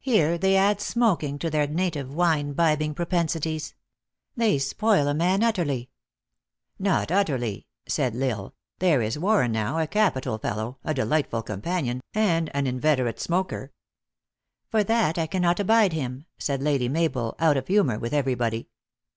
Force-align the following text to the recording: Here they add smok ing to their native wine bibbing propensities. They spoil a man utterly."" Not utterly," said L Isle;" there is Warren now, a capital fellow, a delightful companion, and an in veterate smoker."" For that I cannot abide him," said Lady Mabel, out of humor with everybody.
Here 0.00 0.38
they 0.38 0.56
add 0.56 0.80
smok 0.80 1.22
ing 1.22 1.38
to 1.38 1.48
their 1.48 1.68
native 1.68 2.12
wine 2.12 2.52
bibbing 2.52 2.96
propensities. 2.96 3.74
They 4.36 4.58
spoil 4.58 5.06
a 5.06 5.14
man 5.14 5.44
utterly."" 5.44 5.88
Not 6.80 7.12
utterly," 7.12 7.68
said 7.86 8.16
L 8.16 8.22
Isle;" 8.24 8.54
there 8.80 9.02
is 9.02 9.20
Warren 9.20 9.52
now, 9.52 9.78
a 9.78 9.86
capital 9.86 10.36
fellow, 10.38 10.78
a 10.82 10.92
delightful 10.92 11.44
companion, 11.44 12.00
and 12.12 12.50
an 12.54 12.66
in 12.66 12.80
veterate 12.80 13.20
smoker."" 13.20 13.70
For 14.72 14.82
that 14.82 15.16
I 15.16 15.28
cannot 15.28 15.60
abide 15.60 15.92
him," 15.92 16.24
said 16.38 16.60
Lady 16.60 16.88
Mabel, 16.88 17.36
out 17.38 17.56
of 17.56 17.68
humor 17.68 18.00
with 18.00 18.12
everybody. 18.12 18.68